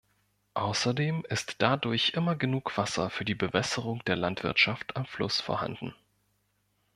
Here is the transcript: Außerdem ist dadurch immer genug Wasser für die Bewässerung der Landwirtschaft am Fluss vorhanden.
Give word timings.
Außerdem 0.55 1.25
ist 1.29 1.61
dadurch 1.61 2.13
immer 2.15 2.35
genug 2.35 2.75
Wasser 2.75 3.11
für 3.11 3.23
die 3.23 3.35
Bewässerung 3.35 4.03
der 4.05 4.15
Landwirtschaft 4.15 4.97
am 4.97 5.05
Fluss 5.05 5.41
vorhanden. 5.41 5.93